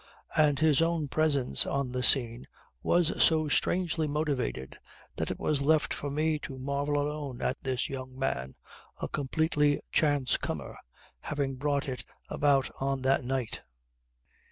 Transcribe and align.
And 0.35 0.57
his 0.57 0.81
own 0.81 1.09
presence 1.09 1.63
on 1.63 1.91
the 1.91 2.01
scene 2.01 2.47
was 2.81 3.23
so 3.23 3.47
strangely 3.47 4.07
motived 4.07 4.79
that 5.15 5.29
it 5.29 5.37
was 5.39 5.61
left 5.61 5.93
for 5.93 6.09
me 6.09 6.39
to 6.39 6.57
marvel 6.57 6.99
alone 6.99 7.39
at 7.39 7.61
this 7.63 7.87
young 7.87 8.17
man, 8.17 8.55
a 8.99 9.07
completely 9.07 9.79
chance 9.91 10.37
comer, 10.37 10.75
having 11.19 11.55
brought 11.55 11.87
it 11.87 12.03
about 12.31 12.71
on 12.79 13.03
that 13.03 13.23
night. 13.23 13.61